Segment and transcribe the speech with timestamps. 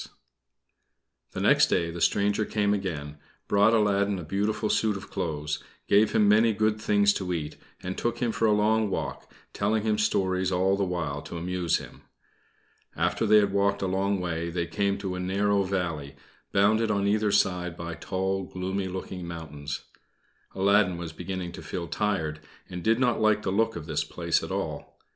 [1.33, 3.17] The next day the stranger came again,
[3.47, 7.95] brought Aladdin a beautiful suit of clothes, gave him many good things to eat, and
[7.95, 12.01] took him for a long walk, telling him stories all the while to amuse him.
[12.95, 16.15] After they had walked a long way, they came to a narrow valley,
[16.51, 19.83] bounded on either side by tall, gloomy looking mountains.
[20.55, 24.03] Aladdin was beginning to feel tired, and he did not like the look of this
[24.03, 24.97] place at all.